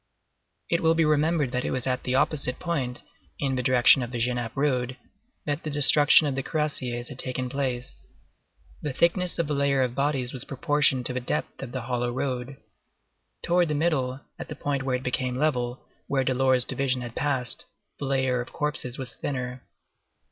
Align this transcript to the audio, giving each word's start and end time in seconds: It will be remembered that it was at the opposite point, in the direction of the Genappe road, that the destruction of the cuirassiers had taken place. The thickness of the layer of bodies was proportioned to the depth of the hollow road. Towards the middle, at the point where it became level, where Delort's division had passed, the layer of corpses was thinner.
It 0.71 0.81
will 0.81 0.95
be 0.95 1.05
remembered 1.05 1.51
that 1.51 1.63
it 1.63 1.69
was 1.69 1.85
at 1.85 2.01
the 2.01 2.15
opposite 2.15 2.57
point, 2.57 3.03
in 3.37 3.53
the 3.53 3.61
direction 3.61 4.01
of 4.01 4.09
the 4.09 4.17
Genappe 4.19 4.55
road, 4.55 4.97
that 5.45 5.61
the 5.61 5.69
destruction 5.69 6.25
of 6.25 6.33
the 6.33 6.41
cuirassiers 6.41 7.09
had 7.09 7.19
taken 7.19 7.47
place. 7.51 8.07
The 8.81 8.93
thickness 8.93 9.37
of 9.37 9.45
the 9.45 9.53
layer 9.53 9.83
of 9.83 9.93
bodies 9.93 10.33
was 10.33 10.43
proportioned 10.43 11.05
to 11.05 11.13
the 11.13 11.19
depth 11.19 11.61
of 11.61 11.71
the 11.71 11.81
hollow 11.81 12.11
road. 12.11 12.57
Towards 13.43 13.69
the 13.69 13.75
middle, 13.75 14.21
at 14.39 14.47
the 14.49 14.55
point 14.55 14.81
where 14.81 14.95
it 14.95 15.03
became 15.03 15.37
level, 15.37 15.85
where 16.07 16.23
Delort's 16.23 16.65
division 16.65 17.01
had 17.01 17.13
passed, 17.13 17.65
the 17.99 18.05
layer 18.05 18.41
of 18.41 18.51
corpses 18.51 18.97
was 18.97 19.13
thinner. 19.13 19.61